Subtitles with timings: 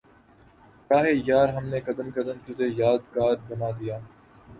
[0.91, 3.97] رہ یار ہم نے قدم قدم تجھے یادگار بنا دیا